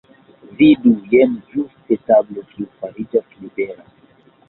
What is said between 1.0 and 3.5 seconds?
Jen ĝuste tablo kiu fariĝas